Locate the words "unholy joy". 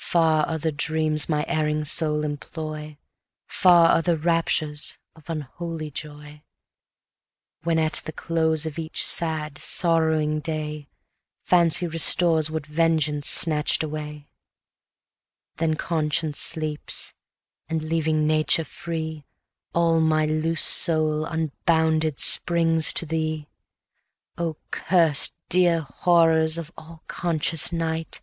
5.30-6.42